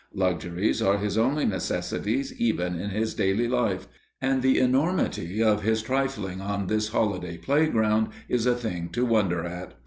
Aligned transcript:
Luxuries 0.15 0.81
are 0.81 0.97
his 0.97 1.15
only 1.15 1.45
necessities 1.45 2.33
even 2.41 2.73
in 2.75 2.89
his 2.89 3.13
daily 3.13 3.47
life, 3.47 3.87
and 4.19 4.41
the 4.41 4.57
enormity 4.57 5.43
of 5.43 5.61
his 5.61 5.83
trifling 5.83 6.41
on 6.41 6.65
this 6.65 6.87
holiday 6.87 7.37
playground 7.37 8.07
is 8.27 8.47
a 8.47 8.55
thing 8.55 8.89
to 8.93 9.05
wonder 9.05 9.43
at. 9.45 9.75